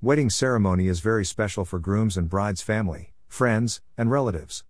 Wedding 0.00 0.30
ceremony 0.30 0.86
is 0.86 1.00
very 1.00 1.24
special 1.24 1.64
for 1.64 1.80
groom's 1.80 2.16
and 2.16 2.28
bride's 2.28 2.62
family, 2.62 3.14
friends, 3.26 3.80
and 3.96 4.12
relatives. 4.12 4.62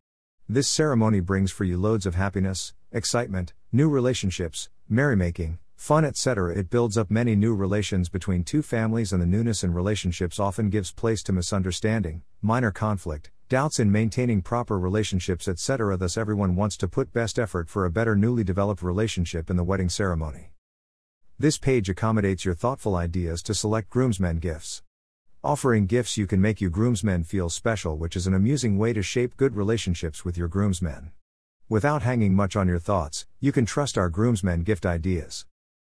This 0.48 0.66
ceremony 0.66 1.20
brings 1.20 1.52
for 1.52 1.64
you 1.64 1.76
loads 1.76 2.06
of 2.06 2.14
happiness, 2.14 2.72
excitement, 2.92 3.52
new 3.70 3.91
relationships, 3.91 4.70
merrymaking, 4.88 5.58
fun, 5.76 6.06
etc. 6.06 6.56
It 6.56 6.70
builds 6.70 6.96
up 6.96 7.10
many 7.10 7.36
new 7.36 7.54
relations 7.54 8.09
between 8.09 8.43
two 8.43 8.62
families, 8.62 9.12
and 9.12 9.20
the 9.20 9.27
newness 9.27 9.62
in 9.62 9.75
relationships 9.75 10.41
often 10.41 10.70
gives 10.70 10.93
place 10.93 11.23
to 11.25 11.33
misunderstanding, 11.35 12.23
minor 12.41 12.71
conflict, 12.71 13.31
doubts 13.51 13.79
in 13.79 13.93
maintaining 13.93 14.41
proper 14.41 14.79
relationships, 14.79 15.47
etc. 15.47 15.99
Thus, 15.99 16.17
everyone 16.17 16.57
wants 16.57 16.79
to 16.79 16.89
put 16.89 17.13
best 17.13 17.39
effort 17.39 17.69
for 17.69 17.85
a 17.85 17.91
better 17.91 18.17
newly 18.17 18.45
developed 18.45 18.83
relationship 18.83 19.51
in 19.51 19.57
the 19.57 19.63
wedding 19.63 19.91
ceremony. 19.91 20.53
This 21.39 21.59
page 21.59 21.91
accommodates 21.91 22.47
your 22.47 22.55
thoughtful 22.55 22.97
ideas 22.97 23.43
to 23.43 23.53
select 23.53 23.91
groomsmen 23.91 24.39
gifts. 24.39 24.83
Offering 25.45 25.86
gifts 25.86 26.16
you 26.16 26.27
can 26.27 26.41
make 26.41 26.61
you 26.61 26.68
groomsmen 26.68 27.22
feel 27.22 27.49
special, 27.49 27.96
which 27.96 28.17
is 28.17 28.26
an 28.26 28.35
amusing 28.35 28.76
way 28.76 28.93
to 28.93 29.04
shape 29.04 29.36
good 29.36 29.54
relationships 29.54 30.25
with 30.25 30.36
your 30.36 30.49
groomsmen. 30.49 31.13
Without 31.68 32.02
hanging 32.02 32.34
much 32.34 32.56
on 32.56 32.66
your 32.66 32.80
thoughts, 32.80 33.24
you 33.38 33.52
can 33.52 33.64
trust 33.64 33.96
our 33.96 34.08
groomsmen 34.08 34.64
gift 34.64 34.84
ideas. 34.84 35.46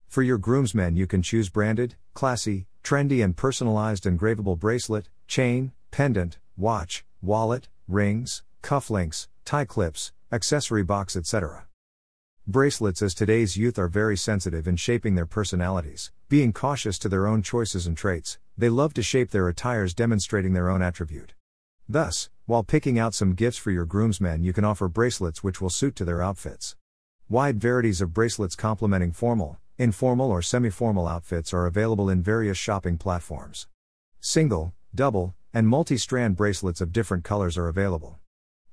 For 0.07 0.21
your 0.21 0.37
groomsmen, 0.37 0.95
you 0.95 1.07
can 1.07 1.23
choose 1.23 1.49
branded, 1.49 1.95
classy, 2.13 2.67
trendy, 2.83 3.23
and 3.23 3.35
personalized 3.35 4.03
engravable 4.03 4.59
bracelet, 4.59 5.09
chain, 5.25 5.71
pendant, 5.89 6.37
watch, 6.55 7.03
wallet, 7.19 7.69
rings, 7.87 8.43
cufflinks, 8.61 9.29
tie 9.45 9.65
clips, 9.65 10.11
accessory 10.31 10.83
box, 10.83 11.15
etc. 11.15 11.68
Bracelets, 12.49 13.03
as 13.03 13.13
today's 13.13 13.57
youth 13.57 13.77
are 13.77 13.87
very 13.87 14.17
sensitive 14.17 14.67
in 14.67 14.75
shaping 14.75 15.13
their 15.13 15.27
personalities, 15.27 16.11
being 16.29 16.51
cautious 16.51 16.97
to 16.97 17.07
their 17.07 17.27
own 17.27 17.43
choices 17.43 17.85
and 17.85 17.95
traits, 17.95 18.39
they 18.57 18.69
love 18.69 18.91
to 18.95 19.03
shape 19.03 19.29
their 19.29 19.47
attires 19.47 19.93
demonstrating 19.93 20.53
their 20.53 20.67
own 20.67 20.81
attribute. 20.81 21.35
Thus, 21.87 22.31
while 22.47 22.63
picking 22.63 22.97
out 22.97 23.13
some 23.13 23.35
gifts 23.35 23.59
for 23.59 23.69
your 23.69 23.85
groomsmen, 23.85 24.41
you 24.41 24.51
can 24.51 24.65
offer 24.65 24.87
bracelets 24.87 25.43
which 25.43 25.61
will 25.61 25.69
suit 25.69 25.95
to 25.97 26.05
their 26.05 26.23
outfits. 26.23 26.75
Wide 27.29 27.61
varieties 27.61 28.01
of 28.01 28.15
bracelets 28.15 28.55
complementing 28.55 29.11
formal, 29.11 29.59
informal, 29.77 30.31
or 30.31 30.41
semi 30.41 30.71
formal 30.71 31.07
outfits 31.07 31.53
are 31.53 31.67
available 31.67 32.09
in 32.09 32.23
various 32.23 32.57
shopping 32.57 32.97
platforms. 32.97 33.67
Single, 34.21 34.73
double, 34.95 35.35
and 35.53 35.67
multi 35.67 35.97
strand 35.97 36.35
bracelets 36.35 36.81
of 36.81 36.93
different 36.93 37.23
colors 37.23 37.59
are 37.59 37.67
available. 37.67 38.17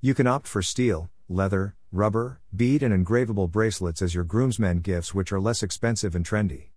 You 0.00 0.14
can 0.14 0.26
opt 0.26 0.48
for 0.48 0.62
steel, 0.62 1.10
leather, 1.28 1.75
rubber, 1.92 2.40
bead, 2.54 2.82
and 2.82 2.92
engravable 2.92 3.50
bracelets 3.50 4.02
as 4.02 4.14
your 4.14 4.24
groomsmen 4.24 4.80
gifts, 4.80 5.14
which 5.14 5.32
are 5.32 5.40
less 5.40 5.62
expensive 5.62 6.14
and 6.14 6.24
trendy. 6.24 6.70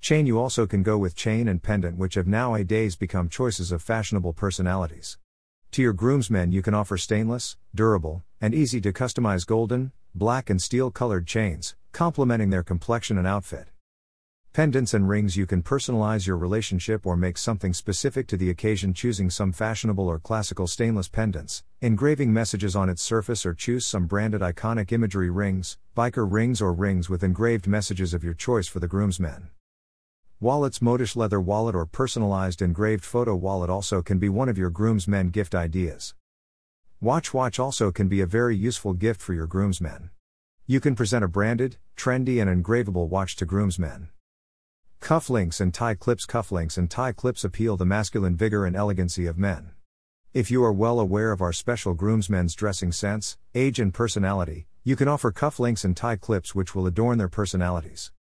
Chain 0.00 0.26
You 0.26 0.38
also 0.38 0.66
can 0.66 0.82
go 0.82 0.96
with 0.96 1.14
chain 1.14 1.46
and 1.48 1.62
pendant, 1.62 1.98
which 1.98 2.14
have 2.14 2.26
nowadays 2.26 2.96
become 2.96 3.28
choices 3.28 3.70
of 3.72 3.82
fashionable 3.82 4.32
personalities. 4.32 5.18
To 5.72 5.82
your 5.82 5.92
groomsmen, 5.92 6.52
you 6.52 6.62
can 6.62 6.74
offer 6.74 6.96
stainless, 6.96 7.56
durable, 7.74 8.22
and 8.40 8.54
easy 8.54 8.80
to 8.80 8.92
customize 8.92 9.46
golden, 9.46 9.92
black, 10.14 10.48
and 10.48 10.60
steel 10.60 10.90
colored 10.90 11.26
chains, 11.26 11.76
complementing 11.92 12.50
their 12.50 12.62
complexion 12.62 13.18
and 13.18 13.26
outfit. 13.26 13.68
Pendants 14.52 14.94
and 14.94 15.08
rings 15.08 15.36
you 15.36 15.46
can 15.46 15.62
personalize 15.62 16.26
your 16.26 16.36
relationship 16.36 17.06
or 17.06 17.16
make 17.16 17.38
something 17.38 17.72
specific 17.72 18.26
to 18.26 18.36
the 18.36 18.50
occasion, 18.50 18.92
choosing 18.92 19.30
some 19.30 19.52
fashionable 19.52 20.08
or 20.08 20.18
classical 20.18 20.66
stainless 20.66 21.06
pendants, 21.06 21.62
engraving 21.80 22.32
messages 22.32 22.74
on 22.74 22.88
its 22.88 23.00
surface, 23.00 23.46
or 23.46 23.54
choose 23.54 23.86
some 23.86 24.06
branded 24.06 24.40
iconic 24.40 24.90
imagery 24.90 25.30
rings, 25.30 25.78
biker 25.96 26.26
rings, 26.28 26.60
or 26.60 26.72
rings 26.72 27.08
with 27.08 27.22
engraved 27.22 27.68
messages 27.68 28.12
of 28.12 28.24
your 28.24 28.34
choice 28.34 28.66
for 28.66 28.80
the 28.80 28.88
groomsmen. 28.88 29.50
Wallets 30.40 30.80
Modish 30.80 31.14
leather 31.14 31.40
wallet 31.40 31.76
or 31.76 31.86
personalized 31.86 32.60
engraved 32.60 33.04
photo 33.04 33.36
wallet 33.36 33.70
also 33.70 34.02
can 34.02 34.18
be 34.18 34.28
one 34.28 34.48
of 34.48 34.58
your 34.58 34.70
groomsmen 34.70 35.30
gift 35.30 35.54
ideas. 35.54 36.16
Watch 37.00 37.32
Watch 37.32 37.60
also 37.60 37.92
can 37.92 38.08
be 38.08 38.20
a 38.20 38.26
very 38.26 38.56
useful 38.56 38.94
gift 38.94 39.22
for 39.22 39.32
your 39.32 39.46
groomsmen. 39.46 40.10
You 40.66 40.80
can 40.80 40.96
present 40.96 41.24
a 41.24 41.28
branded, 41.28 41.76
trendy, 41.96 42.42
and 42.42 42.50
engravable 42.50 43.08
watch 43.08 43.36
to 43.36 43.46
groomsmen. 43.46 44.08
Cufflinks 45.00 45.60
and 45.60 45.74
tie 45.74 45.94
clips 45.94 46.26
Cufflinks 46.26 46.78
and 46.78 46.90
tie 46.90 47.12
clips 47.12 47.42
appeal 47.42 47.76
the 47.76 47.86
masculine 47.86 48.36
vigor 48.36 48.64
and 48.64 48.76
elegancy 48.76 49.26
of 49.26 49.38
men. 49.38 49.72
If 50.32 50.50
you 50.50 50.62
are 50.62 50.72
well 50.72 51.00
aware 51.00 51.32
of 51.32 51.40
our 51.40 51.52
special 51.52 51.94
groomsmen's 51.94 52.54
dressing 52.54 52.92
sense, 52.92 53.36
age, 53.54 53.80
and 53.80 53.92
personality, 53.92 54.66
you 54.84 54.96
can 54.96 55.08
offer 55.08 55.32
cufflinks 55.32 55.84
and 55.84 55.96
tie 55.96 56.16
clips 56.16 56.54
which 56.54 56.74
will 56.74 56.86
adorn 56.86 57.18
their 57.18 57.28
personalities. 57.28 58.12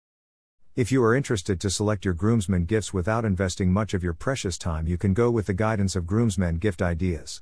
If 0.76 0.90
you 0.90 1.02
are 1.04 1.14
interested 1.14 1.60
to 1.60 1.68
select 1.68 2.04
your 2.04 2.14
groomsmen 2.14 2.64
gifts 2.64 2.94
without 2.94 3.24
investing 3.24 3.72
much 3.72 3.92
of 3.92 4.02
your 4.02 4.14
precious 4.14 4.56
time, 4.56 4.86
you 4.86 4.96
can 4.96 5.12
go 5.12 5.30
with 5.30 5.46
the 5.46 5.54
guidance 5.54 5.96
of 5.96 6.06
groomsmen 6.06 6.58
gift 6.58 6.80
ideas. 6.80 7.36